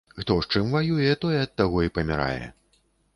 [0.19, 2.45] Хто з чым ваюе, той ад таго і памірае.